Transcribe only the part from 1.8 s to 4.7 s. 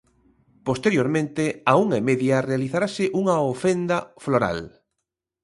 unha e media, realizarase unha ofenda floral.